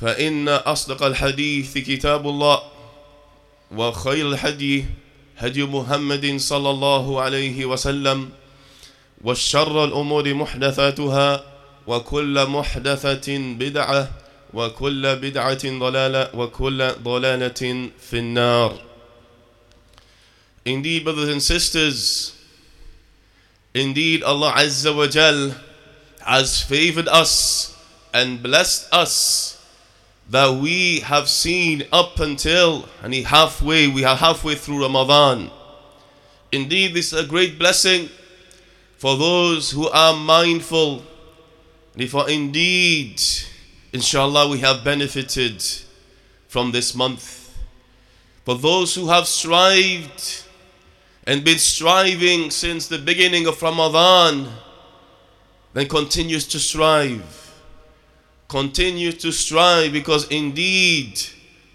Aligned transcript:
فإن 0.00 0.48
أصدق 0.48 1.02
الحديث 1.02 1.78
كتاب 1.78 2.28
الله 2.28 2.62
وخير 3.70 4.28
الهدي 4.28 4.84
هدي 5.38 5.64
محمد 5.64 6.36
صلى 6.36 6.70
الله 6.70 7.20
عليه 7.20 7.64
وسلم 7.64 8.30
والشر 9.24 9.84
الأمور 9.84 10.34
محدثاتها 10.34 11.44
وكل 11.86 12.46
محدثة 12.46 13.38
بدعة 13.38 14.10
وكل 14.54 15.16
بدعة 15.16 15.64
ضلالة 15.64 16.30
وكل 16.34 16.92
ضلالة 17.02 17.90
في 18.10 18.18
النار. 18.18 18.72
Indeed, 20.66 21.04
brothers 21.04 21.28
and 21.28 21.42
sisters, 21.42 22.32
indeed 23.72 24.22
Allah 24.22 24.52
Azza 24.56 24.94
wa 24.94 25.06
Jal 25.06 25.54
has 26.24 26.60
favored 26.60 27.08
us 27.08 27.72
and 28.12 28.42
blessed 28.42 28.92
us 28.92 29.55
that 30.28 30.60
we 30.60 31.00
have 31.00 31.28
seen 31.28 31.84
up 31.92 32.18
until 32.18 32.88
and 33.02 33.14
halfway 33.14 33.86
we 33.86 34.04
are 34.04 34.16
halfway 34.16 34.54
through 34.54 34.82
Ramadan. 34.82 35.50
Indeed, 36.50 36.94
this 36.94 37.12
is 37.12 37.24
a 37.24 37.26
great 37.26 37.58
blessing 37.58 38.08
for 38.96 39.16
those 39.16 39.70
who 39.70 39.88
are 39.88 40.14
mindful. 40.14 41.02
For 42.08 42.22
uh, 42.22 42.26
indeed, 42.26 43.20
inshallah, 43.92 44.48
we 44.48 44.58
have 44.60 44.84
benefited 44.84 45.64
from 46.48 46.72
this 46.72 46.94
month. 46.94 47.56
For 48.44 48.56
those 48.56 48.94
who 48.94 49.08
have 49.08 49.26
strived 49.26 50.44
and 51.26 51.44
been 51.44 51.58
striving 51.58 52.50
since 52.50 52.86
the 52.86 52.98
beginning 52.98 53.46
of 53.46 53.60
Ramadan, 53.62 54.48
then 55.72 55.88
continues 55.88 56.46
to 56.48 56.58
strive 56.58 57.45
continue 58.48 59.12
to 59.12 59.32
strive 59.32 59.92
because 59.92 60.28
indeed 60.28 61.20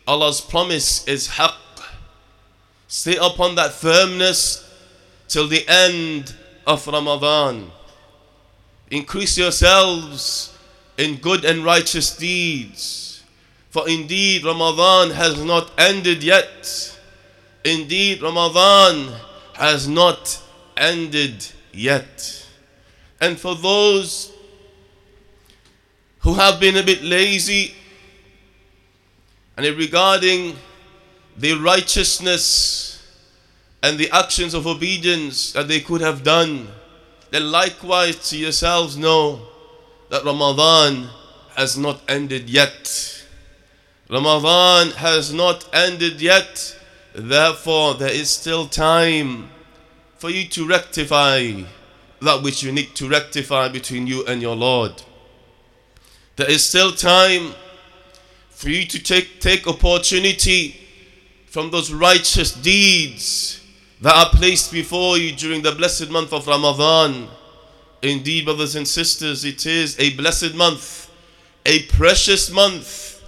Allah's 0.08 0.42
promise 0.42 1.08
is 1.08 1.28
haqq. 1.28 1.56
Stay 2.88 3.18
upon 3.18 3.56
that 3.56 3.72
firmness 3.72 4.70
till 5.28 5.48
the 5.48 5.66
end 5.68 6.36
of 6.68 6.86
Ramadan. 6.88 7.72
Increase 8.90 9.38
yourselves 9.38 10.58
in 10.98 11.16
good 11.16 11.46
and 11.46 11.64
righteous 11.64 12.16
deeds. 12.16 13.24
For 13.70 13.88
indeed 13.88 14.44
Ramadan 14.44 15.12
has 15.12 15.42
not 15.44 15.72
ended 15.78 16.24
yet. 16.24 17.00
Indeed 17.64 18.22
Ramadan 18.22 19.14
has 19.54 19.88
not 19.88 20.42
ended 20.76 21.48
yet. 21.72 22.46
And 23.22 23.40
for 23.40 23.56
those 23.56 24.34
who 26.22 26.36
have 26.36 26.60
been 26.60 26.78
a 26.78 26.84
bit 26.84 27.02
lazy 27.04 27.74
and 29.58 29.66
regarding 29.78 30.56
the 31.38 31.54
righteousness 31.54 33.04
and 33.84 33.98
the 33.98 34.10
actions 34.12 34.54
of 34.54 34.68
obedience 34.68 35.52
that 35.54 35.68
they 35.68 35.80
could 35.80 36.02
have 36.02 36.24
done, 36.24 36.68
then 37.32 37.52
likewise 37.52 38.30
to 38.30 38.38
yourselves 38.38 38.98
know 38.98 39.42
that 40.10 40.24
Ramadan 40.24 41.10
has 41.56 41.78
not 41.78 42.02
ended 42.08 42.50
yet. 42.50 43.26
Ramadan 44.10 44.92
has 44.98 45.34
not 45.34 45.68
ended 45.74 46.22
yet, 46.22 46.78
therefore, 47.16 47.96
there 47.96 48.14
is 48.14 48.30
still 48.30 48.68
time 48.68 49.50
for 50.18 50.30
you 50.30 50.48
to 50.50 50.68
rectify 50.68 51.52
that 52.22 52.44
which 52.44 52.62
you 52.62 52.72
need 52.72 52.94
to 52.96 53.10
rectify 53.10 53.68
between 53.70 54.06
you 54.06 54.26
and 54.26 54.42
your 54.42 54.56
Lord. 54.56 55.02
There 56.36 56.50
is 56.50 56.68
still 56.68 56.92
time 56.92 57.54
for 58.50 58.70
you 58.70 58.86
to 58.86 59.04
take, 59.04 59.40
take 59.40 59.68
opportunity 59.68 60.80
from 61.48 61.72
those 61.72 61.92
righteous 61.92 62.54
deeds 62.54 63.62
that 64.02 64.16
are 64.16 64.30
placed 64.30 64.72
before 64.72 65.18
you 65.18 65.34
during 65.34 65.62
the 65.62 65.74
blessed 65.74 66.10
month 66.10 66.32
of 66.34 66.48
Ramadan. 66.48 67.28
Indeed, 68.02 68.46
brothers 68.46 68.76
and 68.76 68.88
sisters, 68.88 69.46
it 69.46 69.66
is 69.66 70.00
a 70.00 70.16
blessed 70.16 70.56
month, 70.56 71.12
a 71.66 71.84
precious 71.84 72.50
month, 72.50 73.22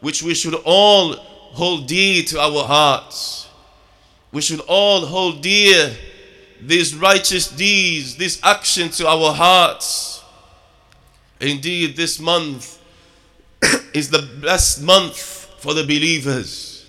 which 0.00 0.22
we 0.22 0.34
should 0.34 0.54
all 0.64 1.14
hold 1.14 1.86
dear 1.86 2.22
to 2.24 2.40
our 2.40 2.64
hearts. 2.64 3.48
We 4.32 4.42
should 4.42 4.60
all 4.60 5.06
hold 5.06 5.42
dear 5.42 5.96
these 6.60 6.94
righteous 6.94 7.48
deeds, 7.48 8.16
these 8.16 8.42
actions 8.42 8.98
to 8.98 9.08
our 9.08 9.32
hearts. 9.32 10.17
Indeed, 11.40 11.96
this 11.96 12.18
month 12.18 12.80
is 13.94 14.10
the 14.10 14.28
best 14.42 14.82
month 14.82 15.18
for 15.58 15.74
the 15.74 15.82
believers. 15.82 16.86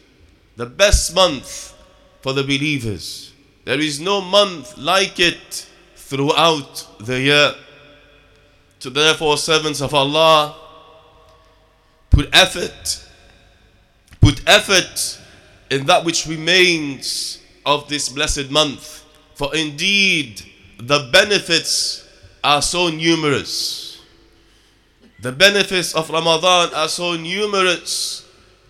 The 0.55 0.65
best 0.65 1.15
month 1.15 1.75
for 2.21 2.33
the 2.33 2.43
believers. 2.43 3.33
There 3.65 3.79
is 3.79 3.99
no 3.99 4.21
month 4.21 4.77
like 4.77 5.19
it 5.19 5.67
throughout 5.95 6.87
the 6.99 7.21
year. 7.21 7.53
So 8.79 8.89
therefore, 8.89 9.37
servants 9.37 9.81
of 9.81 9.93
Allah, 9.93 10.55
put 12.09 12.29
effort, 12.33 13.05
put 14.19 14.41
effort 14.47 15.19
in 15.69 15.85
that 15.85 16.03
which 16.03 16.25
remains 16.25 17.39
of 17.65 17.87
this 17.89 18.09
blessed 18.09 18.49
month. 18.49 19.05
For 19.35 19.55
indeed, 19.55 20.41
the 20.79 21.09
benefits 21.11 22.07
are 22.43 22.61
so 22.61 22.89
numerous. 22.89 23.88
The 25.21 25.33
benefits 25.33 25.93
of 25.93 26.09
Ramadan 26.09 26.73
are 26.73 26.87
so 26.87 27.17
numerous 27.17 28.25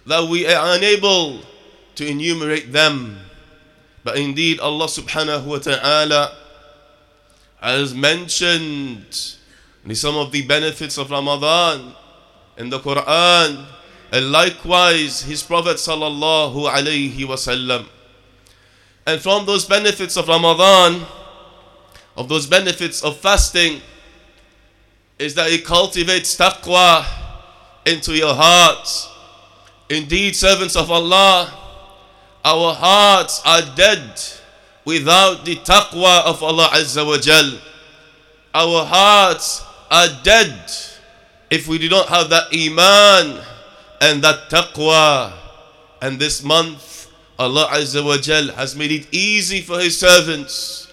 that 0.08 0.24
we 0.28 0.48
are 0.48 0.76
unable 0.76 1.42
to 1.94 2.08
enumerate 2.08 2.74
them. 2.74 3.20
But 4.04 4.18
indeed, 4.18 4.60
Allah 4.60 4.88
subhanahu 4.88 5.46
wa 5.46 5.60
ta'ala 5.60 6.34
has 7.62 7.94
mentioned 7.94 9.14
some 9.94 10.18
of 10.18 10.32
the 10.32 10.42
benefits 10.48 10.98
of 10.98 11.12
Ramadan 11.12 11.94
in 12.58 12.70
the 12.70 12.80
Quran, 12.80 13.66
and 14.12 14.32
likewise 14.32 15.22
His 15.22 15.44
Prophet 15.44 15.78
sallallahu 15.78 16.66
alayhi 16.66 17.30
wasallam. 17.30 17.86
And 19.06 19.22
from 19.22 19.46
those 19.46 19.66
benefits 19.66 20.18
of 20.18 20.28
Ramadan, 20.28 21.06
of 22.18 22.28
those 22.28 22.48
benefits 22.48 23.04
of 23.04 23.18
fasting, 23.18 23.82
is 25.20 25.36
that 25.36 25.52
it 25.52 25.66
cultivates 25.66 26.36
taqwa 26.38 27.06
into 27.86 28.16
your 28.16 28.34
hearts. 28.34 29.10
Indeed, 29.90 30.36
servants 30.36 30.76
of 30.76 30.90
Allah, 30.90 31.54
our 32.46 32.74
hearts 32.74 33.42
are 33.46 33.62
dead 33.76 34.22
without 34.86 35.46
the 35.46 35.58
taqwa 35.58 36.24
of 36.24 36.42
Allah 36.42 36.70
Azza 36.72 37.06
wa 37.06 37.18
Jal. 37.18 37.60
Our 38.56 38.86
hearts 38.86 39.64
are 39.92 40.08
dead 40.24 40.56
if 41.52 41.68
we 41.68 41.78
do 41.78 41.90
not 41.90 42.08
have 42.08 42.30
that 42.30 42.46
iman 42.54 43.44
and 44.02 44.24
that 44.24 44.50
taqwa, 44.50 45.34
and 46.02 46.18
this 46.20 46.44
month, 46.44 47.12
Allah 47.38 47.68
Azza 47.72 48.04
wa 48.04 48.18
Jal 48.18 48.54
has 48.54 48.76
made 48.76 48.92
it 48.92 49.08
easy 49.12 49.62
for 49.62 49.80
His 49.80 50.00
servants 50.00 50.88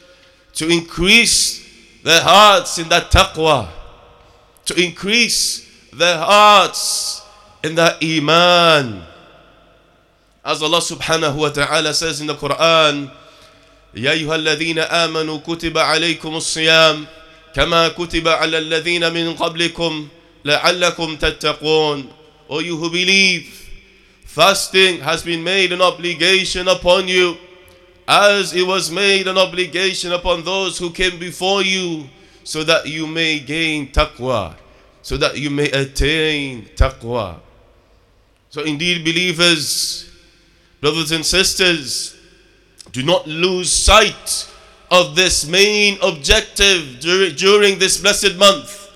to 0.55 0.69
increase 0.69 1.64
their 2.02 2.22
hearts 2.22 2.79
in 2.79 2.88
that 2.88 3.11
taqwa, 3.11 3.69
to 4.66 4.74
increase 4.82 5.66
their 5.92 6.18
hearts 6.18 7.22
in 7.64 7.74
that 7.76 8.02
iman. 8.02 9.02
As 10.44 10.62
Allah 10.62 10.78
subhanahu 10.78 11.34
wa 11.34 11.48
ta'ala 11.50 11.94
says 11.94 12.20
in 12.20 12.26
the 12.26 12.34
Quran, 12.34 13.10
يا 13.96 14.12
أيها 14.12 14.34
الذين 14.36 14.78
آمنوا 14.78 15.38
كتب 15.40 15.78
عليكم 15.78 16.36
الصيام 16.36 17.06
كما 17.54 17.88
كتب 17.88 18.28
على 18.28 18.58
الذين 18.58 19.12
من 19.12 19.34
قبلكم 19.34 20.08
لعلكم 20.44 21.16
تتقون 21.16 22.08
O 22.48 22.60
you 22.60 22.76
who 22.76 22.90
believe, 22.90 23.48
fasting 24.24 25.00
has 25.00 25.22
been 25.22 25.42
made 25.42 25.72
an 25.72 25.80
obligation 25.80 26.69
upon 26.69 27.08
you 27.08 27.36
as 28.06 28.54
it 28.54 28.64
was 28.64 28.90
made 28.90 29.26
an 29.26 29.38
obligation 29.38 30.12
upon 30.12 30.44
those 30.44 30.78
who 30.78 30.90
came 30.90 31.19
before 31.19 31.62
you 31.62 32.08
so 32.46 32.62
that 32.62 32.87
you 32.87 33.08
may 33.08 33.40
gain 33.40 33.88
taqwa, 33.88 34.54
so 35.02 35.16
that 35.16 35.37
you 35.37 35.50
may 35.50 35.69
attain 35.72 36.64
taqwa. 36.76 37.40
So 38.50 38.62
indeed 38.62 39.04
believers, 39.04 40.08
brothers 40.81 41.10
and 41.10 41.26
sisters, 41.26 42.16
do 42.93 43.02
not 43.02 43.26
lose 43.26 43.72
sight 43.72 44.48
of 44.93 45.16
this 45.16 45.48
main 45.48 45.98
objective 46.00 47.00
during 47.00 47.81
this 47.81 48.00
blessed 48.00 48.37
month. 48.37 48.93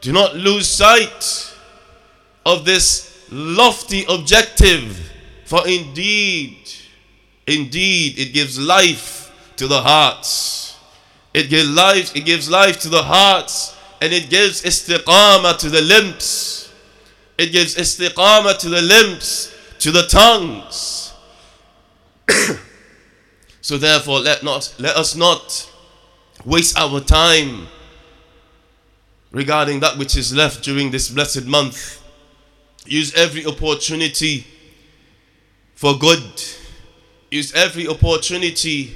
Do 0.00 0.12
not 0.12 0.36
lose 0.36 0.68
sight 0.68 1.52
of 2.46 2.64
this 2.64 3.26
lofty 3.32 4.04
objective, 4.08 5.10
for 5.46 5.66
indeed, 5.66 6.58
indeed, 7.48 8.20
it 8.20 8.32
gives 8.32 8.56
life 8.56 9.32
to 9.56 9.66
the 9.66 9.80
hearts. 9.80 10.63
It 11.34 11.50
gives 11.50 11.68
life, 11.68 12.14
it 12.14 12.24
gives 12.24 12.48
life 12.48 12.80
to 12.80 12.88
the 12.88 13.02
hearts, 13.02 13.76
and 14.00 14.12
it 14.12 14.30
gives 14.30 14.62
istiqamah 14.62 15.58
to 15.58 15.68
the 15.68 15.82
limbs. 15.82 16.72
It 17.36 17.50
gives 17.50 17.74
istiqamah 17.74 18.58
to 18.60 18.68
the 18.68 18.80
limbs, 18.80 19.52
to 19.80 19.90
the 19.90 20.06
tongues. 20.06 21.12
So 23.60 23.78
therefore, 23.78 24.20
let, 24.20 24.42
not, 24.42 24.74
let 24.78 24.94
us 24.94 25.16
not 25.16 25.72
waste 26.44 26.78
our 26.78 27.00
time 27.00 27.66
regarding 29.30 29.80
that 29.80 29.96
which 29.96 30.18
is 30.18 30.34
left 30.34 30.62
during 30.62 30.90
this 30.90 31.08
blessed 31.08 31.46
month. 31.46 32.02
Use 32.84 33.14
every 33.14 33.46
opportunity 33.46 34.46
for 35.74 35.96
good. 35.96 36.22
Use 37.30 37.54
every 37.54 37.88
opportunity 37.88 38.94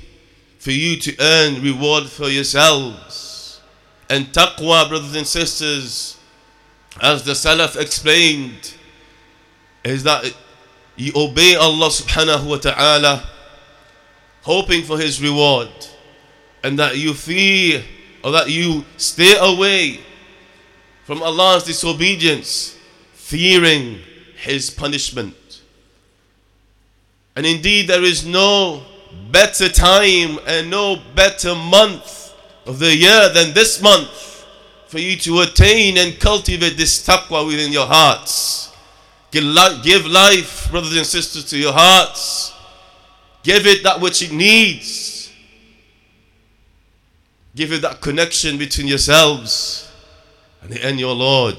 for 0.58 0.70
you 0.70 0.96
to 0.96 1.16
earn 1.20 1.62
reward 1.62 2.04
for 2.04 2.28
yourselves. 2.28 3.60
And 4.10 4.26
taqwa, 4.26 4.88
brothers 4.88 5.14
and 5.14 5.26
sisters, 5.26 6.18
as 7.00 7.22
the 7.22 7.32
Salaf 7.32 7.80
explained, 7.80 8.74
is 9.84 10.02
that 10.02 10.34
you 10.96 11.12
obey 11.14 11.54
Allah 11.54 11.88
subhanahu 11.88 12.48
wa 12.48 12.56
ta'ala 12.56 13.28
hoping 14.42 14.82
for 14.82 14.98
his 14.98 15.22
reward, 15.22 15.68
and 16.64 16.78
that 16.78 16.96
you 16.96 17.14
fear 17.14 17.84
or 18.24 18.32
that 18.32 18.50
you 18.50 18.84
stay 18.96 19.36
away 19.38 20.00
from 21.04 21.22
Allah's 21.22 21.64
disobedience, 21.64 22.76
fearing 23.12 24.00
his 24.36 24.70
punishment. 24.70 25.62
And 27.36 27.46
indeed, 27.46 27.88
there 27.88 28.02
is 28.02 28.26
no 28.26 28.82
better 29.30 29.68
time 29.68 30.38
and 30.46 30.70
no 30.70 30.96
better 31.14 31.54
month 31.54 32.34
of 32.66 32.78
the 32.78 32.94
year 32.94 33.28
than 33.32 33.54
this 33.54 33.82
month 33.82 34.46
for 34.86 34.98
you 34.98 35.16
to 35.16 35.40
attain 35.40 35.98
and 35.98 36.18
cultivate 36.18 36.76
this 36.76 37.06
taqwa 37.06 37.46
within 37.46 37.72
your 37.72 37.86
hearts. 37.86 38.72
Give 39.30 39.44
life, 39.44 40.70
brothers 40.70 40.96
and 40.96 41.06
sisters, 41.06 41.44
to 41.50 41.58
your 41.58 41.74
hearts. 41.74 42.54
Give 43.42 43.66
it 43.66 43.82
that 43.82 44.00
which 44.00 44.22
it 44.22 44.32
needs. 44.32 45.30
Give 47.54 47.72
it 47.72 47.82
that 47.82 48.00
connection 48.00 48.56
between 48.56 48.86
yourselves 48.86 49.90
and, 50.62 50.98
your 50.98 51.14
Lord. 51.14 51.58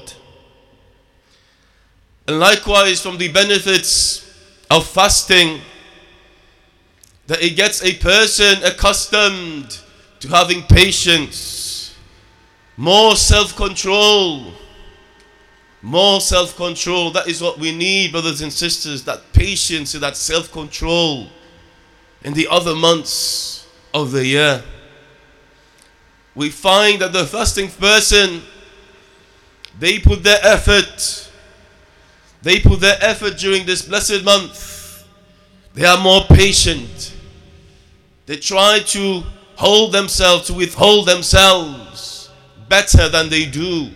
And 2.26 2.38
likewise, 2.38 3.00
from 3.00 3.18
the 3.18 3.30
benefits 3.30 4.26
of 4.70 4.86
fasting, 4.86 5.60
that 7.30 7.44
it 7.44 7.50
gets 7.50 7.80
a 7.84 7.94
person 7.98 8.60
accustomed 8.64 9.78
to 10.18 10.26
having 10.26 10.62
patience, 10.62 11.94
more 12.76 13.14
self 13.14 13.54
control. 13.54 14.52
More 15.80 16.20
self 16.20 16.56
control. 16.56 17.12
That 17.12 17.28
is 17.28 17.40
what 17.40 17.56
we 17.56 17.70
need, 17.70 18.10
brothers 18.10 18.40
and 18.40 18.52
sisters. 18.52 19.04
That 19.04 19.32
patience 19.32 19.94
and 19.94 20.02
that 20.02 20.16
self 20.16 20.50
control 20.50 21.28
in 22.24 22.34
the 22.34 22.48
other 22.50 22.74
months 22.74 23.64
of 23.94 24.10
the 24.10 24.26
year. 24.26 24.64
We 26.34 26.50
find 26.50 27.00
that 27.00 27.12
the 27.12 27.26
fasting 27.26 27.68
person, 27.68 28.42
they 29.78 30.00
put 30.00 30.24
their 30.24 30.40
effort, 30.42 31.30
they 32.42 32.58
put 32.58 32.80
their 32.80 32.98
effort 33.00 33.38
during 33.38 33.66
this 33.66 33.82
blessed 33.82 34.24
month. 34.24 35.06
They 35.74 35.84
are 35.84 36.02
more 36.02 36.22
patient. 36.22 37.18
They 38.30 38.36
try 38.36 38.78
to 38.78 39.24
hold 39.56 39.90
themselves, 39.90 40.46
to 40.46 40.54
withhold 40.54 41.08
themselves 41.08 42.30
better 42.68 43.08
than 43.08 43.28
they 43.28 43.44
do 43.44 43.90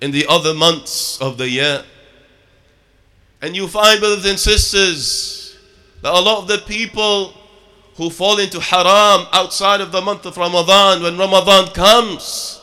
in 0.00 0.10
the 0.10 0.24
other 0.26 0.54
months 0.54 1.20
of 1.20 1.36
the 1.36 1.46
year. 1.46 1.84
And 3.42 3.54
you 3.54 3.68
find, 3.68 4.00
brothers 4.00 4.24
and 4.24 4.38
sisters, 4.38 5.58
that 6.00 6.14
a 6.14 6.18
lot 6.18 6.38
of 6.40 6.48
the 6.48 6.64
people 6.66 7.34
who 7.96 8.08
fall 8.08 8.38
into 8.38 8.58
haram 8.58 9.26
outside 9.34 9.82
of 9.82 9.92
the 9.92 10.00
month 10.00 10.24
of 10.24 10.38
Ramadan 10.38 11.02
when 11.02 11.18
Ramadan 11.18 11.66
comes. 11.74 12.62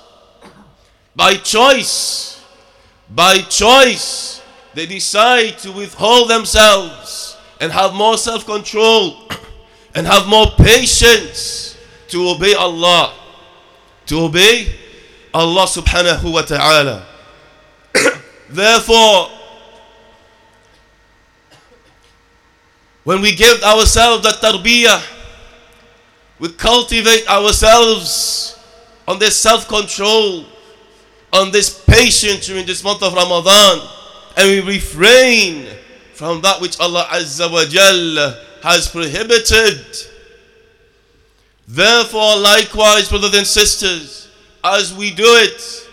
By 1.16 1.36
choice, 1.36 2.44
by 3.12 3.42
choice, 3.42 4.42
they 4.74 4.88
decide 4.88 5.60
to 5.60 5.72
withhold 5.72 6.32
themselves 6.32 7.38
and 7.62 7.72
have 7.72 7.94
more 7.94 8.18
self 8.18 8.48
control 8.48 9.26
and 9.96 10.06
have 10.06 10.28
more 10.28 10.48
patience 10.58 11.78
to 12.10 12.28
obey 12.30 12.54
Allah. 12.54 13.14
To 14.08 14.20
obey 14.26 14.68
Allah 15.34 15.66
subhanahu 15.66 16.32
wa 16.34 16.42
ta'ala. 16.42 17.08
Therefore, 18.50 19.30
when 23.06 23.22
we 23.22 23.34
give 23.36 23.64
ourselves 23.64 24.24
the 24.24 24.36
tarbiyah, 24.46 25.02
we 26.40 26.50
cultivate 26.50 27.28
ourselves 27.30 28.60
on 29.08 29.18
this 29.20 29.38
self 29.38 29.68
control, 29.68 30.46
on 31.32 31.52
this 31.52 31.84
patience 31.86 32.48
during 32.48 32.66
this 32.66 32.84
month 32.84 33.02
of 33.02 33.14
Ramadan, 33.14 33.88
and 34.36 34.50
we 34.50 34.76
refrain 34.76 35.68
from 36.14 36.42
that 36.42 36.60
which 36.60 36.80
Allah 36.80 37.08
Azza 37.12 37.50
wa 37.52 37.64
Jal 37.66 38.36
has 38.66 38.88
prohibited. 38.88 39.86
Therefore, 41.68 42.36
likewise, 42.38 43.08
brothers 43.08 43.36
and 43.36 43.46
sisters, 43.46 44.28
as 44.64 44.92
we 44.92 45.14
do 45.14 45.24
it, 45.24 45.88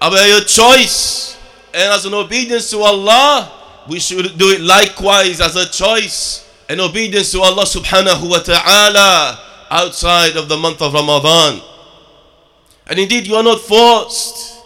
by 0.00 0.26
your 0.26 0.40
choice 0.40 1.38
and 1.72 1.92
as 1.92 2.06
an 2.06 2.14
obedience 2.14 2.70
to 2.70 2.80
Allah, 2.80 3.52
we 3.88 4.00
should 4.00 4.36
do 4.36 4.48
it 4.50 4.60
likewise 4.60 5.40
as 5.40 5.54
a 5.54 5.68
choice 5.70 6.44
and 6.68 6.80
obedience 6.80 7.30
to 7.30 7.40
Allah 7.40 7.62
subhanahu 7.62 8.28
wa 8.28 8.40
ta'ala 8.40 9.40
outside 9.70 10.34
of 10.36 10.48
the 10.48 10.56
month 10.56 10.82
of 10.82 10.94
Ramadan. 10.94 11.62
And 12.88 12.98
indeed, 12.98 13.28
you 13.28 13.36
are 13.36 13.44
not 13.44 13.60
forced. 13.60 14.58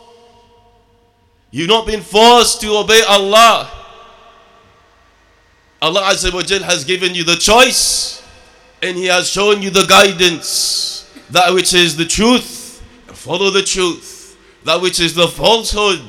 You've 1.50 1.68
not 1.68 1.86
been 1.86 2.00
forced 2.00 2.62
to 2.62 2.68
obey 2.76 3.02
Allah. 3.06 3.81
Allah 5.82 6.02
Azza 6.02 6.32
wa 6.32 6.42
Jal 6.42 6.62
has 6.62 6.84
given 6.84 7.12
you 7.12 7.24
the 7.24 7.34
choice 7.34 8.22
and 8.82 8.96
He 8.96 9.06
has 9.06 9.28
shown 9.28 9.62
you 9.62 9.70
the 9.70 9.84
guidance. 9.86 11.10
That 11.30 11.52
which 11.52 11.74
is 11.74 11.96
the 11.96 12.04
truth, 12.04 12.80
follow 13.08 13.50
the 13.50 13.62
truth. 13.62 14.38
That 14.64 14.80
which 14.80 15.00
is 15.00 15.12
the 15.14 15.26
falsehood, 15.26 16.00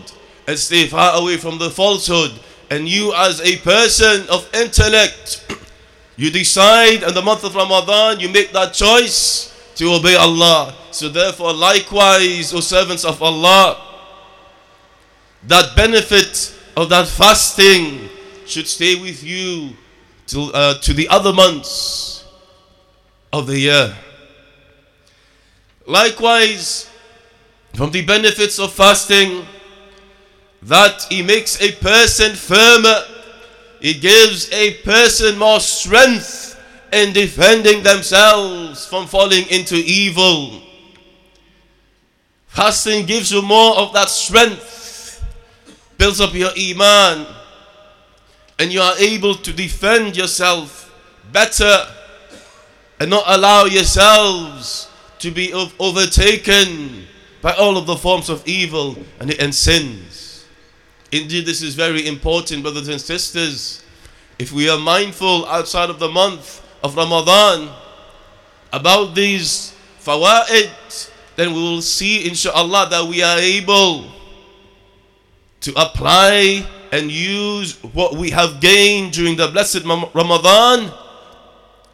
and 0.48 0.60
stay 0.60 0.86
far 0.86 1.20
away 1.20 1.38
from 1.38 1.58
the 1.58 1.72
falsehood. 1.72 2.40
And 2.70 2.88
you, 2.88 3.14
as 3.16 3.42
a 3.42 3.58
person 3.60 4.28
of 4.30 4.48
intellect, 4.54 5.44
you 6.18 6.30
decide 6.30 7.02
in 7.02 7.14
the 7.16 7.22
month 7.24 7.44
of 7.44 7.56
Ramadan, 7.56 8.20
you 8.20 8.30
make 8.30 8.52
that 8.52 8.74
choice 8.74 9.50
to 9.76 9.86
obey 9.94 10.16
Allah. 10.16 10.76
So 10.92 11.10
therefore, 11.10 11.52
likewise, 11.54 12.54
O 12.54 12.60
servants 12.60 13.06
of 13.06 13.24
Allah, 13.24 13.82
that 15.48 15.76
benefit 15.76 16.54
of 16.78 16.90
that 16.90 17.08
fasting 17.08 18.10
should 18.46 18.68
stay 18.68 18.96
with 18.96 19.24
you 19.24 19.72
till, 20.28 20.56
uh, 20.56 20.80
to 20.80 20.94
the 20.94 21.08
other 21.10 21.34
months 21.34 22.26
of 23.32 23.48
the 23.48 23.60
year. 23.60 23.96
Likewise, 25.86 26.90
from 27.74 27.92
the 27.92 28.06
benefits 28.06 28.60
of 28.60 28.72
fasting, 28.72 29.46
that 30.62 31.08
it 31.12 31.26
makes 31.26 31.62
a 31.62 31.72
person 31.74 32.36
firmer, 32.36 33.04
it 33.82 34.02
gives 34.02 34.52
a 34.54 34.76
person 34.84 35.38
more 35.38 35.60
strength 35.60 36.58
in 36.94 37.12
defending 37.12 37.84
themselves 37.84 38.86
from 38.86 39.08
falling 39.08 39.46
into 39.50 39.76
evil. 39.76 40.62
Fasting 42.48 43.06
gives 43.06 43.32
you 43.32 43.42
more 43.42 43.76
of 43.78 43.92
that 43.94 44.10
strength, 44.10 45.26
builds 45.98 46.22
up 46.22 46.34
your 46.34 46.52
iman, 46.58 47.26
and 48.64 48.72
you 48.72 48.80
are 48.80 48.96
able 48.98 49.36
to 49.36 49.52
defend 49.52 50.16
yourself 50.16 50.90
better 51.34 51.86
and 52.98 53.10
not 53.10 53.26
allow 53.28 53.66
yourselves 53.66 54.90
to 55.20 55.32
be 55.32 55.52
overtaken 55.82 57.04
by 57.42 57.52
all 57.56 57.76
of 57.76 57.86
the 57.86 57.98
forms 57.98 58.30
of 58.30 58.42
evil 58.48 58.96
and, 59.20 59.54
sins. 59.54 60.46
Indeed, 61.12 61.46
this 61.46 61.62
is 61.62 61.76
very 61.76 62.08
important, 62.08 62.64
brothers 62.64 62.88
and 62.88 63.02
sisters. 63.02 63.84
If 64.40 64.54
we 64.54 64.70
are 64.70 64.80
mindful 64.80 65.46
outside 65.48 65.90
of 65.90 66.00
the 66.00 66.08
month 66.08 66.66
of 66.86 66.96
Ramadan 66.96 67.70
about 68.72 69.14
these 69.14 69.76
fawaid, 70.00 71.12
then 71.36 71.54
we 71.54 71.60
will 71.62 71.82
see 71.82 72.30
inshallah 72.30 72.88
that 72.92 73.06
we 73.06 73.22
are 73.22 73.40
able 73.40 74.06
to 75.60 75.72
apply 75.76 76.66
and 76.94 77.10
use 77.10 77.84
what 77.86 78.16
we 78.16 78.30
have 78.30 78.62
gained 78.62 79.14
during 79.14 79.36
the 79.36 79.48
blessed 79.48 79.84
Ramadan 79.84 80.92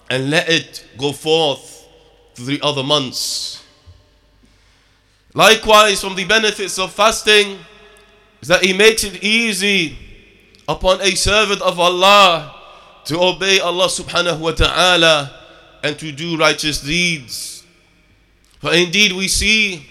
and 0.10 0.30
let 0.30 0.50
it 0.50 0.86
go 0.98 1.14
forth 1.14 1.88
to 2.36 2.42
the 2.44 2.60
other 2.62 2.84
months. 2.84 3.64
Likewise, 5.34 6.02
from 6.02 6.16
the 6.18 6.26
benefits 6.26 6.78
of 6.78 6.92
fasting 6.92 7.58
is 8.42 8.50
that 8.50 8.62
He 8.62 8.74
makes 8.74 9.06
it 9.06 9.24
easy 9.24 9.98
upon 10.68 11.00
a 11.00 11.12
servant 11.16 11.62
of 11.62 11.80
Allah 11.80 12.54
to 13.06 13.22
obey 13.22 13.62
Allah 13.62 13.88
subhanahu 13.88 14.42
wa 14.42 14.52
ta'ala 14.52 15.32
and 15.82 15.98
to 15.98 16.12
do 16.12 16.36
righteous 16.36 16.82
deeds. 16.82 17.64
For 18.60 18.74
indeed 18.74 19.14
we 19.14 19.30
see, 19.30 19.86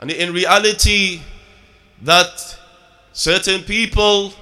and 0.00 0.10
in 0.10 0.34
reality, 0.34 1.22
that 2.02 2.57
certain 3.18 3.62
people, 3.62 4.32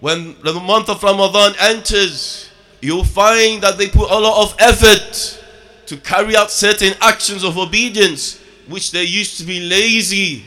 when 0.00 0.36
the 0.42 0.54
month 0.54 0.88
of 0.88 1.02
Ramadan 1.02 1.52
enters, 1.60 2.50
you'll 2.80 3.04
find 3.04 3.62
that 3.62 3.76
they 3.78 3.88
put 3.88 4.10
a 4.10 4.18
lot 4.18 4.42
of 4.42 4.56
effort 4.58 5.42
to 5.86 5.96
carry 5.98 6.36
out 6.36 6.50
certain 6.50 6.94
actions 7.00 7.44
of 7.44 7.58
obedience 7.58 8.40
which 8.68 8.90
they 8.90 9.04
used 9.04 9.38
to 9.38 9.44
be 9.44 9.60
lazy 9.60 10.44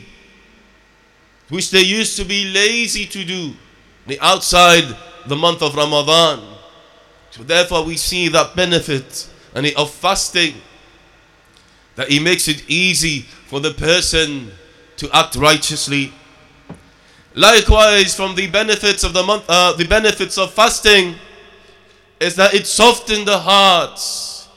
which 1.50 1.70
they 1.70 1.80
used 1.80 2.16
to 2.16 2.24
be 2.24 2.46
lazy 2.52 3.04
to 3.06 3.24
do 3.24 3.52
the 4.06 4.18
outside 4.20 4.84
the 5.26 5.36
month 5.36 5.62
of 5.62 5.74
Ramadan. 5.74 6.40
So 7.30 7.42
therefore 7.42 7.84
we 7.84 7.96
see 7.96 8.28
that 8.28 8.56
benefit 8.56 9.28
and 9.54 9.66
of 9.76 9.92
fasting 9.92 10.54
that 11.96 12.08
he 12.08 12.20
makes 12.20 12.48
it 12.48 12.64
easy 12.68 13.22
for 13.48 13.60
the 13.60 13.72
person 13.72 14.52
to 14.96 15.10
act 15.12 15.36
righteously. 15.36 16.12
Likewise, 17.34 18.14
from 18.14 18.34
the 18.34 18.48
benefits 18.48 19.04
of 19.04 19.12
the 19.12 19.22
month, 19.22 19.44
uh, 19.48 19.72
the 19.74 19.86
benefits 19.86 20.36
of 20.36 20.52
fasting 20.52 21.14
is 22.18 22.34
that 22.36 22.54
it 22.54 22.66
softens 22.66 23.24
the 23.24 23.38
hearts. 23.38 24.48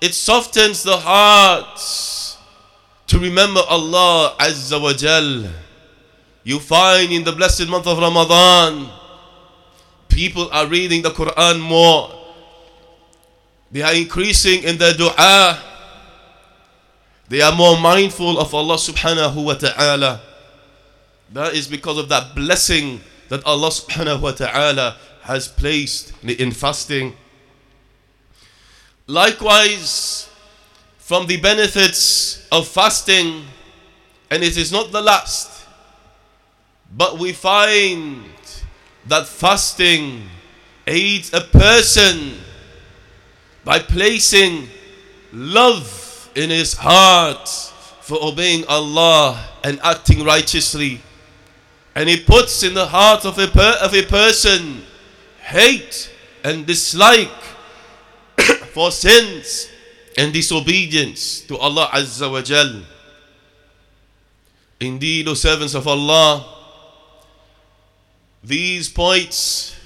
It 0.00 0.14
softens 0.14 0.82
the 0.82 0.96
hearts 0.96 2.38
to 3.08 3.18
remember 3.18 3.60
Allah 3.68 4.36
Azza 4.38 4.80
wa 4.80 4.92
Jal. 4.92 5.44
You 6.44 6.58
find 6.60 7.12
in 7.12 7.24
the 7.24 7.32
blessed 7.32 7.68
month 7.68 7.86
of 7.86 7.98
Ramadan, 7.98 8.88
people 10.08 10.48
are 10.52 10.66
reading 10.66 11.02
the 11.02 11.10
Quran 11.10 11.60
more. 11.60 12.14
They 13.72 13.82
are 13.82 13.94
increasing 13.94 14.62
in 14.62 14.78
their 14.78 14.94
dua. 14.94 15.58
They 17.28 17.42
are 17.42 17.54
more 17.54 17.78
mindful 17.78 18.38
of 18.38 18.54
Allah 18.54 18.76
subhanahu 18.76 19.44
wa 19.44 19.54
ta'ala. 19.54 20.29
That 21.32 21.54
is 21.54 21.68
because 21.68 21.98
of 21.98 22.08
that 22.08 22.34
blessing 22.34 23.00
that 23.28 23.44
Allah 23.44 23.68
subhanahu 23.68 24.20
wa 24.20 24.32
ta'ala 24.32 24.96
has 25.22 25.46
placed 25.46 26.12
in 26.24 26.50
fasting. 26.50 27.14
Likewise, 29.06 30.28
from 30.98 31.26
the 31.26 31.36
benefits 31.40 32.46
of 32.50 32.66
fasting, 32.66 33.44
and 34.30 34.42
it 34.42 34.56
is 34.56 34.72
not 34.72 34.90
the 34.90 35.00
last, 35.00 35.66
but 36.96 37.18
we 37.18 37.32
find 37.32 38.24
that 39.06 39.26
fasting 39.26 40.28
aids 40.86 41.32
a 41.32 41.40
person 41.40 42.38
by 43.64 43.78
placing 43.78 44.68
love 45.32 46.30
in 46.34 46.50
his 46.50 46.74
heart 46.74 47.48
for 48.00 48.18
obeying 48.20 48.64
Allah 48.66 49.48
and 49.62 49.78
acting 49.84 50.24
righteously. 50.24 51.00
And 51.94 52.08
it 52.08 52.26
puts 52.26 52.62
in 52.62 52.74
the 52.74 52.86
heart 52.86 53.24
of 53.24 53.38
a, 53.38 53.48
per- 53.48 53.78
of 53.82 53.94
a 53.94 54.02
person 54.02 54.82
hate 55.40 56.10
and 56.44 56.66
dislike 56.66 57.28
for 58.72 58.90
sins 58.90 59.68
and 60.16 60.32
disobedience 60.32 61.40
to 61.42 61.56
Allah 61.58 61.88
Azza 61.92 62.30
wa 62.30 62.42
Jal. 62.42 62.82
Indeed, 64.80 65.28
O 65.28 65.34
servants 65.34 65.74
of 65.74 65.86
Allah, 65.86 66.46
these 68.42 68.88
points, 68.88 69.76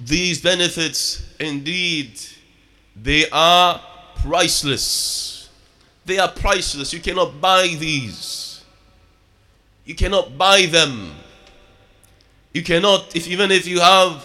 these 0.00 0.40
benefits, 0.40 1.22
indeed, 1.38 2.18
they 2.96 3.28
are 3.30 3.80
priceless. 4.16 5.50
They 6.06 6.18
are 6.18 6.30
priceless. 6.30 6.92
You 6.92 7.00
cannot 7.00 7.40
buy 7.40 7.68
these. 7.78 8.64
You 9.84 9.94
cannot 9.94 10.38
buy 10.38 10.66
them. 10.66 11.14
You 12.52 12.62
cannot, 12.62 13.14
if 13.14 13.28
even 13.28 13.50
if 13.50 13.66
you 13.66 13.80
have 13.80 14.24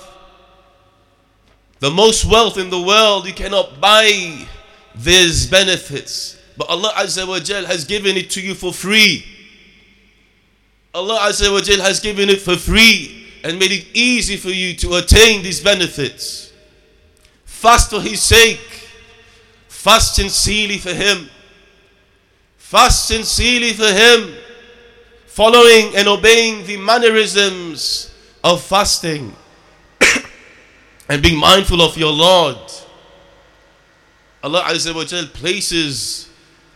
the 1.80 1.92
most 1.92 2.25
wealth 2.25 2.58
in 2.58 2.70
the 2.70 2.82
world, 2.82 3.27
you 3.27 3.34
cannot 3.34 3.82
buy 3.82 4.48
these 4.96 5.48
benefits. 5.48 6.38
But 6.56 6.70
Allah 6.70 6.94
Azza 6.96 7.27
wa 7.27 7.39
Jal 7.39 7.65
has 7.65 7.84
given 7.84 8.15
it 8.15 8.30
to 8.32 8.42
you 8.42 8.53
for 8.53 8.72
free. 8.72 9.25
Allah 10.94 11.20
Azza 11.30 11.51
wa 11.51 11.60
Jal 11.60 11.82
has 11.82 12.00
given 12.00 12.30
it 12.30 12.42
for 12.42 12.56
free 12.56 13.27
and 13.44 13.60
made 13.60 13.72
it 13.72 13.88
easy 13.94 14.38
for 14.38 14.50
you 14.50 14.74
to 14.75 14.96
attain 14.96 15.44
these 15.44 15.60
benefits. 15.62 16.53
Fast 17.44 17.89
for 17.89 18.00
His 18.00 18.22
sake. 18.22 18.60
Fast 19.68 20.15
sincerely 20.15 20.77
for 20.77 20.94
Him. 20.94 21.30
Fast 22.58 23.08
sincerely 23.08 23.74
for 23.74 23.92
Him. 23.92 24.36
Following 25.25 25.96
and 25.98 26.08
obeying 26.08 26.65
the 26.65 26.77
mannerisms 26.77 28.12
of 28.45 28.62
fasting 28.62 29.35
and 31.09 31.23
being 31.23 31.38
mindful 31.38 31.83
of 31.83 31.97
your 31.97 32.12
Lord. 32.12 32.57
Allah 34.43 34.62
Azza 34.64 34.95
wa 34.95 35.05
Jal 35.05 35.26
places 35.26 36.28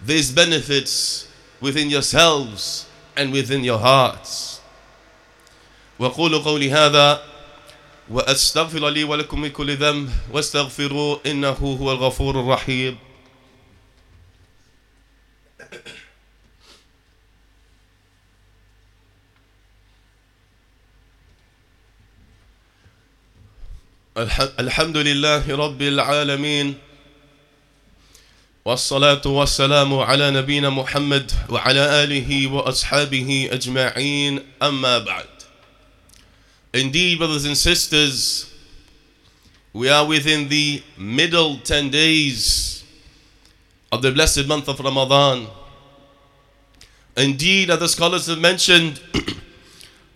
these 0.04 0.32
benefits 0.32 1.28
within 1.60 1.88
yourselves 1.90 2.86
and 3.16 3.32
within 3.32 3.62
your 3.62 3.78
hearts. 3.78 4.60
وقولوا 5.98 6.40
قولي 6.42 6.70
هذا 6.72 7.22
وأستغفر 8.10 8.88
لي 8.88 9.04
ولكم 9.04 9.40
من 9.40 9.50
كل 9.50 9.76
ذنب 9.76 10.10
واستغفروا 10.32 11.18
إنه 11.26 11.50
هو 11.80 11.92
الغفور 11.92 12.40
الرحيم 12.40 12.98
الحمد 24.17 24.97
لله 24.97 25.55
رب 25.55 25.81
العالمين 25.81 26.75
والصلاة 28.65 29.21
والسلام 29.25 29.93
على 29.99 30.31
نبينا 30.31 30.69
محمد 30.69 31.31
وعلى 31.49 32.03
آله 32.03 32.47
وأصحابه 32.47 33.49
أجمعين 33.51 34.41
أما 34.61 34.97
بعد 35.05 35.27
Indeed, 36.73 37.19
brothers 37.19 37.45
and 37.45 37.55
sisters, 37.55 38.51
we 39.73 39.87
are 39.87 40.05
within 40.07 40.49
the 40.49 40.81
middle 40.97 41.59
10 41.59 41.91
days 41.91 42.83
of 43.91 44.01
the 44.01 44.11
blessed 44.11 44.47
month 44.47 44.67
of 44.67 44.79
Ramadan. 44.79 45.47
Indeed, 47.15 47.69
as 47.69 47.79
the 47.79 47.87
scholars 47.87 48.25
have 48.27 48.39
mentioned, 48.39 48.99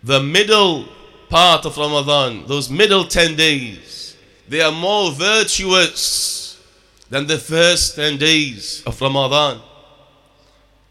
the 0.03 0.19
middle 0.19 0.87
part 1.31 1.65
of 1.65 1.77
Ramadan, 1.77 2.45
those 2.45 2.69
middle 2.69 3.05
10 3.05 3.37
days, 3.37 4.17
they 4.49 4.59
are 4.61 4.71
more 4.71 5.11
virtuous 5.13 6.61
than 7.09 7.25
the 7.25 7.37
first 7.37 7.95
10 7.95 8.17
days 8.17 8.83
of 8.85 8.99
Ramadan. 8.99 9.61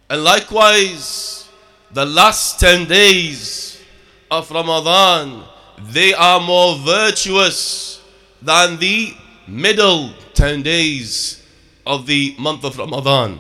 And 0.09 0.25
likewise, 0.25 1.47
the 1.93 2.07
last 2.07 2.59
10 2.59 2.89
days 2.89 3.83
of 4.31 4.51
Ramadan, 4.51 5.45
they 5.79 6.15
are 6.15 6.41
more 6.41 6.77
virtuous 6.79 8.01
than 8.41 8.79
the 8.79 9.13
middle 9.47 10.15
10 10.33 10.63
days 10.63 11.47
of 11.87 12.07
the 12.07 12.35
month 12.39 12.65
of 12.65 12.79
Ramadan. 12.79 13.39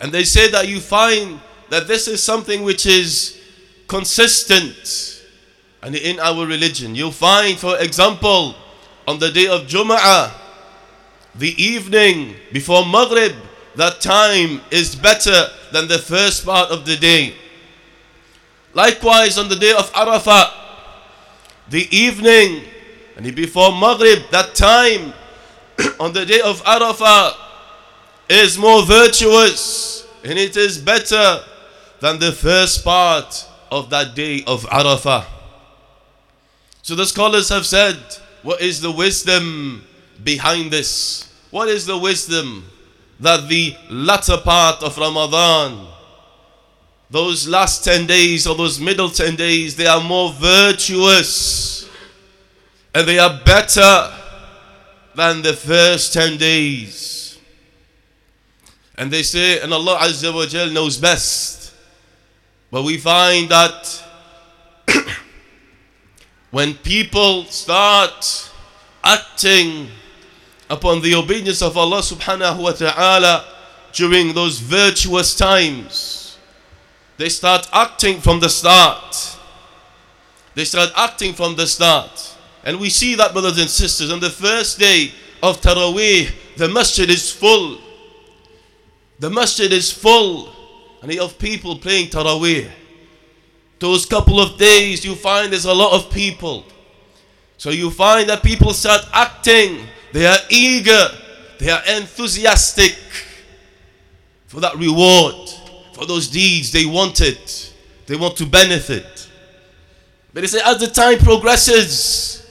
And 0.00 0.12
they 0.12 0.24
say 0.24 0.50
that 0.50 0.66
you 0.66 0.80
find 0.80 1.40
that 1.68 1.86
this 1.86 2.08
is 2.08 2.22
something 2.22 2.62
which 2.62 2.86
is 2.86 3.38
consistent 3.86 5.17
and 5.82 5.94
in 5.94 6.18
our 6.20 6.46
religion. 6.46 6.94
You'll 6.94 7.12
find, 7.12 7.58
for 7.58 7.78
example, 7.78 8.54
on 9.06 9.18
the 9.18 9.30
day 9.30 9.46
of 9.46 9.62
Jum'ah, 9.62 10.32
the 11.34 11.54
evening 11.62 12.34
before 12.52 12.84
Maghrib, 12.84 13.32
that 13.76 14.00
time 14.00 14.60
is 14.70 14.96
better 14.96 15.46
than 15.72 15.86
the 15.88 15.98
first 15.98 16.44
part 16.44 16.70
of 16.70 16.84
the 16.84 16.96
day. 16.96 17.34
Likewise, 18.74 19.38
on 19.38 19.48
the 19.48 19.56
day 19.56 19.72
of 19.72 19.90
Arafah, 19.92 20.50
the 21.70 21.86
evening 21.96 22.64
and 23.16 23.34
before 23.34 23.72
Maghrib, 23.72 24.18
that 24.30 24.54
time 24.54 25.12
on 26.00 26.12
the 26.12 26.24
day 26.26 26.40
of 26.40 26.62
Arafah 26.64 27.34
is 28.28 28.58
more 28.58 28.84
virtuous 28.84 30.06
and 30.24 30.38
it 30.38 30.56
is 30.56 30.78
better 30.78 31.40
than 32.00 32.18
the 32.18 32.32
first 32.32 32.84
part 32.84 33.46
of 33.70 33.90
that 33.90 34.14
day 34.14 34.42
of 34.46 34.64
Arafah. 34.64 35.24
So 36.82 36.94
the 36.94 37.06
scholars 37.06 37.48
have 37.48 37.66
said, 37.66 37.96
what 38.42 38.60
is 38.60 38.80
the 38.80 38.90
wisdom 38.90 39.84
behind 40.24 40.70
this? 40.70 41.32
What 41.50 41.68
is 41.68 41.86
the 41.86 41.98
wisdom 41.98 42.64
that 43.20 43.48
the 43.48 43.74
latter 43.90 44.36
part 44.38 44.82
of 44.82 44.96
Ramadan, 44.96 45.86
those 47.10 47.48
last 47.48 47.84
10 47.84 48.06
days 48.06 48.46
or 48.46 48.54
those 48.54 48.80
middle 48.80 49.10
10 49.10 49.36
days, 49.36 49.76
they 49.76 49.86
are 49.86 50.02
more 50.02 50.32
virtuous 50.32 51.88
and 52.94 53.06
they 53.06 53.18
are 53.18 53.40
better 53.44 54.12
than 55.14 55.42
the 55.42 55.52
first 55.52 56.12
10 56.12 56.38
days. 56.38 57.38
And 58.96 59.10
they 59.10 59.22
say, 59.22 59.60
and 59.60 59.72
Allah 59.72 59.98
Azza 60.00 60.34
wa 60.34 60.46
Jal 60.46 60.70
knows 60.70 60.98
best. 60.98 61.72
But 62.70 62.82
we 62.82 62.98
find 62.98 63.48
that 63.48 64.04
when 66.50 66.74
people 66.74 67.44
start 67.44 68.50
acting 69.04 69.88
upon 70.70 71.02
the 71.02 71.14
obedience 71.14 71.62
of 71.62 71.76
Allah 71.76 72.00
subhanahu 72.00 72.62
wa 72.62 72.72
ta'ala 72.72 73.44
during 73.92 74.34
those 74.34 74.58
virtuous 74.58 75.34
times, 75.34 76.38
they 77.16 77.28
start 77.28 77.68
acting 77.72 78.20
from 78.20 78.40
the 78.40 78.48
start. 78.48 79.36
They 80.54 80.64
start 80.64 80.90
acting 80.96 81.34
from 81.34 81.56
the 81.56 81.66
start. 81.66 82.36
And 82.64 82.80
we 82.80 82.90
see 82.90 83.14
that, 83.16 83.32
brothers 83.32 83.58
and 83.58 83.68
sisters, 83.68 84.12
on 84.12 84.20
the 84.20 84.30
first 84.30 84.78
day 84.78 85.12
of 85.42 85.60
Taraweeh, 85.60 86.30
the 86.56 86.68
masjid 86.68 87.08
is 87.08 87.30
full. 87.30 87.78
The 89.18 89.30
masjid 89.30 89.72
is 89.72 89.92
full. 89.92 90.52
And 91.02 91.12
you 91.12 91.20
have 91.20 91.38
people 91.38 91.76
playing 91.76 92.08
Taraweeh. 92.08 92.70
Those 93.78 94.06
couple 94.06 94.40
of 94.40 94.58
days, 94.58 95.04
you 95.04 95.14
find 95.14 95.52
there's 95.52 95.64
a 95.64 95.74
lot 95.74 95.92
of 95.92 96.10
people. 96.12 96.64
So 97.56 97.70
you 97.70 97.90
find 97.90 98.28
that 98.28 98.42
people 98.42 98.72
start 98.72 99.02
acting. 99.12 99.86
They 100.12 100.26
are 100.26 100.38
eager. 100.50 101.08
They 101.58 101.70
are 101.70 101.82
enthusiastic 101.88 102.96
for 104.46 104.60
that 104.60 104.76
reward, 104.76 105.48
for 105.92 106.06
those 106.06 106.28
deeds. 106.28 106.72
They 106.72 106.86
want 106.86 107.20
it. 107.20 107.72
They 108.06 108.16
want 108.16 108.36
to 108.38 108.46
benefit. 108.46 109.28
But 110.32 110.42
they 110.42 110.46
say, 110.46 110.60
as 110.64 110.78
the 110.78 110.86
time 110.86 111.18
progresses, 111.18 112.46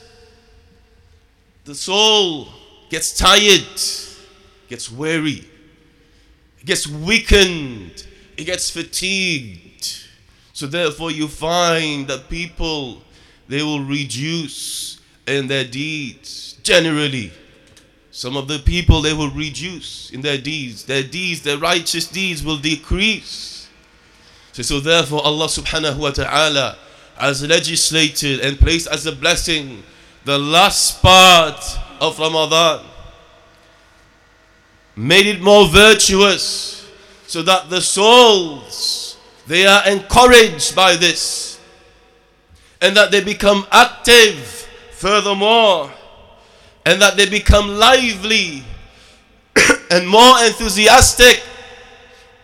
the 1.64 1.76
soul 1.76 2.48
gets 2.90 3.18
tired, 3.18 3.66
gets 4.70 4.92
weary, 4.92 5.46
it 6.60 6.66
gets 6.66 6.88
weakened, 6.88 8.06
it 8.38 8.46
gets 8.46 8.70
fatigued. 8.70 10.07
So 10.58 10.66
therefore 10.66 11.12
you 11.12 11.28
find 11.28 12.08
that 12.08 12.30
people 12.30 13.04
they 13.48 13.62
will 13.62 13.84
reduce 13.84 15.00
in 15.28 15.46
their 15.46 15.64
deeds 15.64 16.54
generally. 16.64 17.32
Some 18.10 18.36
of 18.36 18.48
the 18.48 18.58
people 18.58 19.04
they 19.04 19.14
will 19.14 19.30
reduce 19.30 20.10
in 20.10 20.22
their 20.22 20.40
deeds. 20.40 20.84
Their 20.84 21.04
deeds, 21.04 21.44
their 21.44 21.60
righteous 21.60 22.08
deeds 22.08 22.44
will 22.44 22.58
decrease. 22.58 23.70
So, 24.52 24.64
so 24.64 24.80
therefore 24.80 25.24
Allah 25.24 25.46
subhanahu 25.46 26.00
wa 26.00 26.10
ta'ala 26.10 26.76
has 27.20 27.48
legislated 27.48 28.40
and 28.40 28.58
placed 28.58 28.88
as 28.88 29.06
a 29.06 29.12
blessing 29.12 29.84
the 30.26 30.40
last 30.40 31.04
part 31.04 31.64
of 32.02 32.18
Ramadan, 32.18 32.84
made 34.96 35.28
it 35.28 35.40
more 35.40 35.68
virtuous 35.68 36.90
so 37.28 37.44
that 37.44 37.70
the 37.70 37.80
souls 37.80 39.07
they 39.48 39.66
are 39.66 39.88
encouraged 39.88 40.76
by 40.76 40.96
this 40.96 41.60
and 42.82 42.96
that 42.96 43.12
they 43.12 43.24
become 43.24 43.66
active 43.72 44.36
furthermore 44.92 45.92
and 46.86 47.02
that 47.02 47.18
they 47.18 47.30
become 47.30 47.70
lively 47.70 48.64
and 49.92 50.08
more 50.08 50.44
enthusiastic 50.44 51.44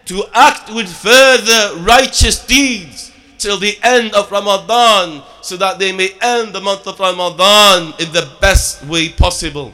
to 0.05 0.23
act 0.33 0.73
with 0.73 0.91
further 0.91 1.77
righteous 1.83 2.45
deeds 2.45 3.11
till 3.37 3.57
the 3.57 3.77
end 3.83 4.13
of 4.15 4.31
Ramadan 4.31 5.21
so 5.41 5.57
that 5.57 5.79
they 5.79 5.91
may 5.91 6.09
end 6.21 6.53
the 6.53 6.61
month 6.61 6.87
of 6.87 6.99
Ramadan 6.99 7.93
in 7.99 8.11
the 8.13 8.29
best 8.39 8.83
way 8.85 9.09
possible. 9.09 9.73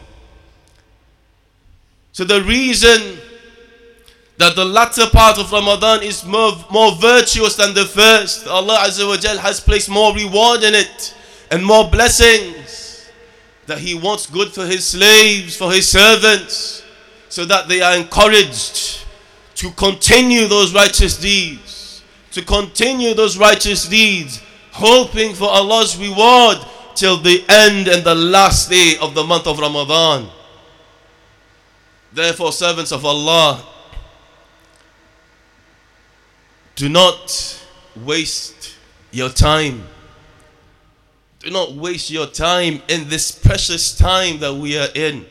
So 2.12 2.24
the 2.24 2.42
reason 2.44 3.20
that 4.40 4.56
the 4.56 4.64
latter 4.64 5.06
part 5.12 5.38
of 5.38 5.52
Ramadan 5.52 6.02
is 6.02 6.24
more, 6.26 6.54
more 6.72 6.96
virtuous 6.96 7.58
than 7.58 7.74
the 7.74 7.84
first, 7.84 8.48
Allah 8.48 8.78
Azza 8.88 9.06
wa 9.06 9.18
Jal 9.18 9.38
has 9.38 9.60
placed 9.60 9.90
more 9.90 10.16
reward 10.16 10.64
in 10.64 10.74
it 10.74 11.14
and 11.52 11.64
more 11.64 11.90
blessings. 11.92 13.12
That 13.66 13.80
He 13.80 13.96
wants 13.96 14.28
good 14.28 14.48
for 14.48 14.66
His 14.66 14.86
slaves, 14.86 15.58
for 15.58 15.74
His 15.74 15.90
servants, 15.90 16.84
so 17.28 17.44
that 17.46 17.68
they 17.68 17.82
are 17.82 17.98
encouraged 17.98 19.06
to 19.56 19.72
continue 19.72 20.48
those 20.48 20.74
righteous 20.74 21.18
deeds, 21.20 22.02
to 22.32 22.42
continue 22.42 23.14
those 23.14 23.38
righteous 23.38 23.90
deeds 23.90 24.42
hoping 24.72 25.34
for 25.34 25.50
Allah's 25.50 25.98
reward 25.98 26.60
till 26.96 27.18
the 27.18 27.44
end 27.50 27.90
and 27.90 28.06
the 28.06 28.16
last 28.16 28.70
day 28.70 28.94
of 29.02 29.16
the 29.16 29.24
month 29.26 29.48
of 29.48 29.60
Ramadan. 29.60 30.30
Therefore, 32.14 32.54
servants 32.54 32.94
of 32.94 33.04
Allah, 33.04 33.66
do 36.80 36.88
not 36.88 37.62
waste 38.06 38.74
your 39.12 39.28
time. 39.28 39.86
Do 41.40 41.52
not 41.52 41.74
waste 41.74 42.10
your 42.10 42.26
time 42.26 42.82
in 42.88 43.10
this 43.10 43.34
precious 43.34 43.98
time 43.98 44.40
that 44.40 44.54
we 44.54 44.78
are 44.78 44.88
in. 44.96 45.26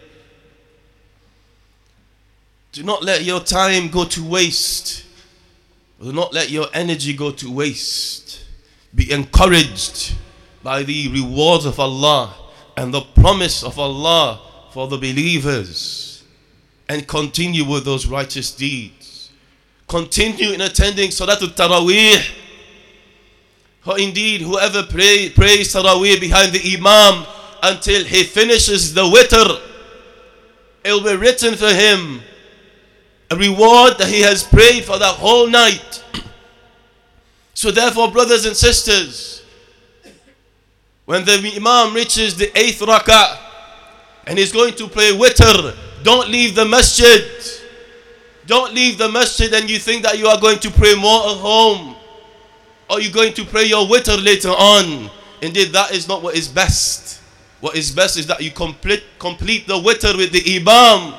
Do 2.72 2.82
not 2.82 3.02
let 3.02 3.24
your 3.24 3.40
time 3.40 3.88
go 3.88 4.04
to 4.04 4.22
waste. 4.22 5.06
Do 6.02 6.12
not 6.12 6.34
let 6.34 6.50
your 6.50 6.66
energy 6.74 7.14
go 7.14 7.30
to 7.30 7.50
waste 7.50 8.44
be 8.94 9.10
encouraged 9.10 10.16
by 10.62 10.82
the 10.82 11.08
rewards 11.08 11.64
of 11.64 11.80
Allah 11.80 12.34
and 12.76 12.92
the 12.92 13.00
promise 13.00 13.64
of 13.64 13.78
Allah 13.78 14.42
for 14.72 14.86
the 14.86 14.98
believers 14.98 16.24
and 16.90 17.08
continue 17.08 17.64
with 17.64 17.86
those 17.86 18.06
righteous 18.06 18.52
deeds. 18.52 18.97
Continue 19.88 20.52
in 20.52 20.60
attending 20.60 21.08
Salatul 21.08 21.54
Taraweeh. 21.56 22.22
For 23.80 23.98
indeed, 23.98 24.42
whoever 24.42 24.82
pray, 24.82 25.30
prays 25.30 25.72
Taraweeh 25.72 26.20
behind 26.20 26.52
the 26.52 26.76
Imam 26.76 27.26
until 27.62 28.04
he 28.04 28.22
finishes 28.24 28.92
the 28.92 29.02
witr, 29.02 29.60
it 30.84 30.92
will 30.92 31.02
be 31.02 31.16
written 31.16 31.54
for 31.54 31.72
him 31.72 32.20
a 33.30 33.36
reward 33.36 33.98
that 33.98 34.08
he 34.08 34.20
has 34.20 34.42
prayed 34.44 34.84
for 34.84 34.98
that 34.98 35.14
whole 35.14 35.48
night. 35.48 36.04
So 37.54 37.70
therefore, 37.70 38.12
brothers 38.12 38.44
and 38.44 38.56
sisters, 38.56 39.42
when 41.06 41.24
the 41.24 41.52
Imam 41.56 41.94
reaches 41.94 42.36
the 42.36 42.56
eighth 42.58 42.80
rak'ah 42.80 43.38
and 44.26 44.38
he's 44.38 44.52
going 44.52 44.74
to 44.74 44.86
pray 44.86 45.12
witr, 45.12 45.74
don't 46.02 46.28
leave 46.28 46.54
the 46.54 46.66
masjid. 46.66 47.24
Don't 48.48 48.74
leave 48.74 48.96
the 48.96 49.10
masjid 49.10 49.52
and 49.52 49.68
you 49.68 49.78
think 49.78 50.02
that 50.04 50.18
you 50.18 50.26
are 50.26 50.40
going 50.40 50.58
to 50.60 50.70
pray 50.70 50.94
more 50.94 51.20
at 51.28 51.36
home. 51.36 51.94
Are 52.88 52.98
you 52.98 53.12
going 53.12 53.34
to 53.34 53.44
pray 53.44 53.66
your 53.66 53.86
witr 53.86 54.24
later 54.24 54.48
on? 54.48 55.10
Indeed, 55.42 55.68
that 55.74 55.92
is 55.92 56.08
not 56.08 56.22
what 56.22 56.34
is 56.34 56.48
best. 56.48 57.20
What 57.60 57.76
is 57.76 57.90
best 57.92 58.16
is 58.16 58.26
that 58.28 58.40
you 58.42 58.50
complete, 58.50 59.04
complete 59.18 59.66
the 59.66 59.74
witr 59.74 60.16
with 60.16 60.32
the 60.32 60.56
imam. 60.56 61.12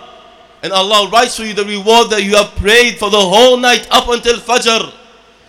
And 0.64 0.74
Allah 0.74 1.08
writes 1.12 1.38
for 1.38 1.44
you 1.44 1.54
the 1.54 1.66
reward 1.66 2.10
that 2.10 2.24
you 2.24 2.36
have 2.36 2.56
prayed 2.56 2.98
for 2.98 3.12
the 3.12 3.20
whole 3.20 3.58
night 3.58 3.88
up 3.92 4.10
until 4.10 4.38
Fajr. 4.38 4.92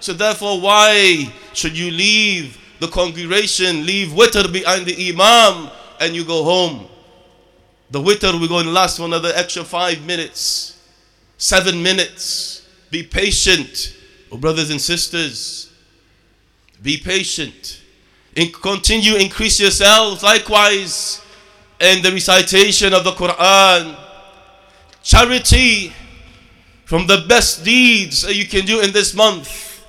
So 0.01 0.13
therefore, 0.13 0.61
why 0.61 1.33
should 1.55 1.79
you 1.79 1.91
leave 1.91 2.59
the 2.79 2.89
congregation, 2.89 3.87
leave 3.87 4.09
witr 4.09 4.53
behind 4.53 4.85
the 4.85 5.11
imam, 5.11 5.71
and 5.99 6.15
you 6.15 6.27
go 6.27 6.45
home? 6.45 6.89
The 7.91 8.01
witr 8.01 8.39
we're 8.39 8.49
going 8.49 8.67
to 8.67 8.71
last 8.71 8.99
for 8.99 9.05
another 9.05 9.33
extra 9.35 9.65
five 9.65 10.05
minutes, 10.05 10.77
seven 11.41 11.83
minutes. 11.83 12.69
Be 12.91 13.03
patient, 13.03 13.97
oh 14.31 14.37
brothers 14.37 14.71
and 14.71 14.81
sisters. 14.81 15.73
Be 16.83 16.99
patient. 16.99 17.81
In, 18.37 18.53
continue 18.53 19.17
increase 19.17 19.59
yourselves 19.59 20.23
likewise 20.23 21.21
in 21.81 22.03
the 22.03 22.13
recitation 22.13 22.95
of 22.95 23.05
the 23.05 23.13
Quran. 23.13 23.97
Charity 25.03 25.93
from 26.85 27.07
the 27.07 27.25
best 27.29 27.65
deeds 27.65 28.23
that 28.23 28.37
you 28.37 28.47
can 28.47 28.65
do 28.67 28.81
in 28.81 28.93
this 28.93 29.15
month. 29.15 29.85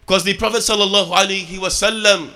Because 0.00 0.24
the 0.24 0.34
Prophet 0.34 0.58
sallallahu 0.58 1.10
alaihi 1.10 1.58
wasallam, 1.58 2.30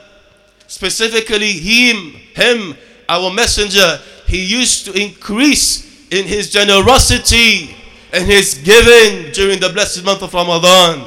specifically 0.67 1.53
him, 1.53 2.13
him, 2.35 2.77
our 3.09 3.33
messenger, 3.33 4.01
he 4.27 4.45
used 4.45 4.87
to 4.87 4.93
increase 4.93 6.09
in 6.11 6.25
his 6.27 6.51
generosity 6.51 7.75
and 8.13 8.27
his 8.27 8.55
giving 8.65 9.33
during 9.33 9.61
the 9.61 9.71
blessed 9.71 10.05
month 10.05 10.23
of 10.23 10.33
Ramadan. 10.33 11.07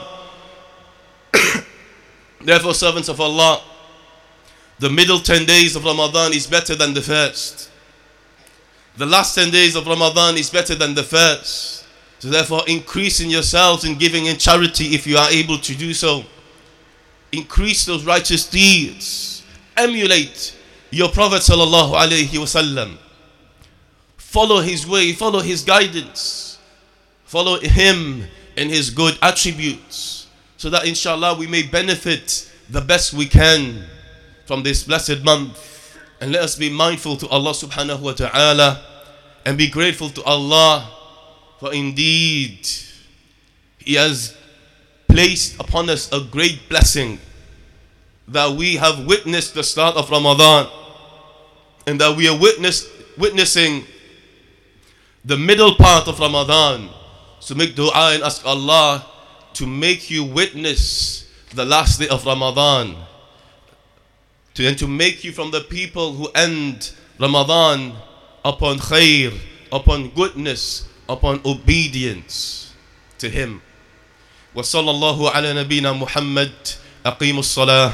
Therefore, 2.42 2.74
servants 2.74 3.10
of 3.10 3.20
Allah, 3.20 3.62
the 4.80 4.90
middle 4.90 5.20
10 5.20 5.46
days 5.46 5.76
of 5.76 5.84
Ramadan 5.84 6.34
is 6.34 6.48
better 6.48 6.76
than 6.76 6.94
the 6.94 7.02
first. 7.02 7.70
The 8.98 9.06
last 9.06 9.36
10 9.36 9.52
days 9.52 9.76
of 9.76 9.88
Ramadan 9.88 10.38
is 10.38 10.50
better 10.50 10.76
than 10.76 10.94
the 10.94 11.04
first. 11.04 11.86
So, 12.20 12.30
therefore, 12.30 12.62
increase 12.68 13.20
in 13.20 13.30
yourselves 13.30 13.84
in 13.84 13.98
giving 13.98 14.28
in 14.28 14.38
charity 14.38 14.94
if 14.94 15.08
you 15.08 15.18
are 15.18 15.30
able 15.30 15.58
to 15.58 15.76
do 15.76 15.94
so. 15.94 16.24
Increase 17.32 17.86
those 17.86 18.06
righteous 18.06 18.48
deeds. 18.48 19.44
Emulate 19.76 20.56
your 20.92 21.10
Prophet. 21.10 21.42
Follow 24.18 24.62
his 24.62 24.88
way, 24.88 25.14
follow 25.14 25.40
his 25.40 25.64
guidance. 25.64 26.51
Follow 27.32 27.62
him 27.62 28.26
in 28.58 28.68
his 28.68 28.90
good 28.90 29.18
attributes. 29.22 30.28
So 30.58 30.70
that 30.70 30.86
inshallah 30.86 31.38
we 31.40 31.48
may 31.48 31.64
benefit 31.64 32.52
the 32.70 32.82
best 32.82 33.14
we 33.14 33.26
can 33.26 33.86
from 34.46 34.64
this 34.64 34.84
blessed 34.84 35.24
month. 35.24 35.98
And 36.20 36.34
let 36.34 36.44
us 36.44 36.58
be 36.58 36.70
mindful 36.70 37.16
to 37.16 37.30
Allah 37.30 37.52
subhanahu 37.52 38.02
wa 38.02 38.12
ta'ala 38.12 38.84
and 39.46 39.58
be 39.58 39.70
grateful 39.70 40.10
to 40.10 40.24
Allah 40.24 40.92
for 41.58 41.74
indeed 41.74 42.68
He 43.78 43.94
has 43.94 44.36
placed 45.08 45.58
upon 45.58 45.90
us 45.90 46.12
a 46.12 46.20
great 46.20 46.68
blessing 46.68 47.18
that 48.28 48.52
we 48.52 48.76
have 48.76 49.06
witnessed 49.08 49.54
the 49.54 49.64
start 49.64 49.96
of 49.96 50.12
Ramadan 50.12 50.68
and 51.88 52.02
that 52.02 52.14
we 52.18 52.28
are 52.28 52.38
witness, 52.38 52.90
witnessing 53.18 53.86
the 55.24 55.38
middle 55.38 55.76
part 55.76 56.10
of 56.10 56.20
Ramadan. 56.20 56.90
So 57.41 57.55
make 57.55 57.75
dua 57.75 58.15
and 58.15 58.23
ask 58.23 58.45
Allah 58.45 59.05
to 59.55 59.67
make 59.67 60.11
you 60.11 60.25
witness 60.25 61.25
the 61.55 61.65
last 61.65 61.99
day 61.99 62.09
of 62.09 62.27
Ramadan 62.27 62.97
to, 64.57 64.67
and 64.67 64.79
to 64.79 64.89
make 64.89 65.23
you 65.23 65.33
from 65.33 65.51
the 65.51 65.61
people 65.61 66.15
who 66.15 66.29
end 66.35 66.93
Ramadan 67.21 67.93
upon 68.45 68.79
khair, 68.79 69.33
upon 69.71 70.11
goodness, 70.11 70.89
upon 71.09 71.41
obedience 71.45 72.73
to 73.19 73.29
Him. 73.29 73.61
وصلى 74.57 74.91
الله 74.91 75.31
على 75.31 75.53
نبينا 75.53 75.93
محمد 75.93 76.53
أقيموا 77.07 77.41
الصلاة 77.45 77.93